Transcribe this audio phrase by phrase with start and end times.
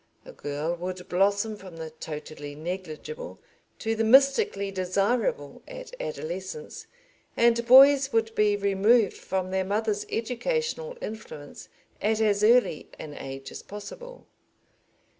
[0.25, 3.39] A girl would blossom from the totally negligible
[3.77, 6.87] to the mystically desirable at adolescence,
[7.37, 11.69] and boys would be removed from their mother's educational influence
[12.01, 14.25] at as early an age as possible.